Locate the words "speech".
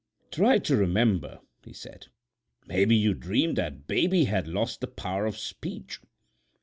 5.37-5.99